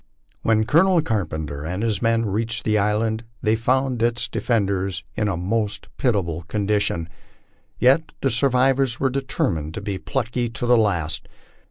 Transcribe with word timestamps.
When 0.41 0.65
Colonel 0.65 0.99
Carpenter 1.03 1.63
and 1.63 1.83
his 1.83 2.01
men 2.01 2.25
reached 2.25 2.63
the 2.63 2.79
island 2.79 3.23
they 3.43 3.55
found 3.55 4.01
its 4.01 4.27
de 4.27 4.41
fenders 4.41 5.03
in 5.15 5.27
a 5.27 5.37
most 5.37 5.89
pitiable 5.97 6.41
condition, 6.47 7.07
yet 7.77 8.11
the 8.21 8.31
survivors 8.31 8.99
were 8.99 9.11
determined 9.11 9.75
to 9.75 9.81
be 9.81 9.99
plucky 9.99 10.49
to 10.49 10.65
the 10.65 10.75
last. 10.75 11.27